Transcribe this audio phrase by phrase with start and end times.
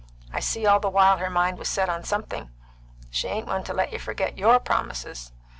[0.33, 2.49] "I see all the while her mind was set on something.
[3.11, 5.31] She ain't one to let you forget your promises.